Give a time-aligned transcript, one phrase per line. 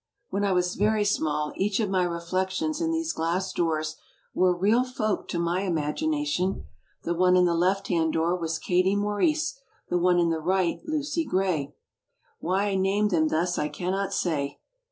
[0.31, 3.97] When I was very small each of my refleaions in these glass doors
[4.33, 6.65] were "real folk" to my imagination.
[7.03, 9.59] The one in the left hand door was Kade Maurice,
[9.89, 11.75] the one in the right, Lucy Gray.
[12.39, 14.57] Why I named them dius I cannot say.